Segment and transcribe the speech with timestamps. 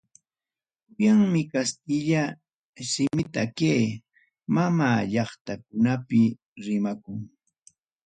[0.93, 2.21] Kunanmi kastilla
[2.91, 3.83] simitaqa kay
[4.55, 6.21] mama llaqtakunapi
[6.65, 7.19] rimakun.